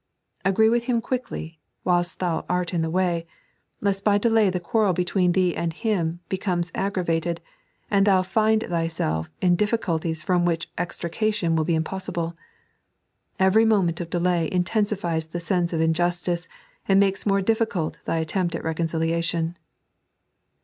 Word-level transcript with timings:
Agree 0.43 0.67
with 0.67 0.85
him 0.85 0.99
quickly, 0.99 1.59
whilst 1.83 2.17
thou 2.17 2.43
art 2.49 2.73
in 2.73 2.81
the 2.81 2.89
way; 2.89 3.27
lest 3.81 4.03
by 4.03 4.17
delay 4.17 4.49
the 4.49 4.59
quarrel 4.59 4.93
between 4.93 5.33
thee 5.33 5.55
and 5.55 5.73
him 5.73 6.21
becomes 6.27 6.71
aggra 6.71 7.05
vated, 7.05 7.39
and 7.91 8.07
thou 8.07 8.23
find 8.23 8.63
thyself 8.63 9.29
in 9.43 9.55
difficulties 9.55 10.23
from 10.23 10.43
which 10.43 10.71
extrication 10.75 11.55
will 11.55 11.65
be 11.65 11.75
impossible. 11.75 12.35
Every 13.39 13.63
moment 13.63 14.01
of 14.01 14.09
delay 14.09 14.47
in 14.47 14.63
tensifies 14.63 15.29
the 15.29 15.39
sense 15.39 15.71
of 15.71 15.81
injustice, 15.81 16.47
and 16.87 16.99
makes 16.99 17.27
more 17.27 17.43
difficult 17.43 17.99
thy 18.05 18.17
attempt 18.17 18.55
at 18.55 18.63
reconciliation." 18.63 19.55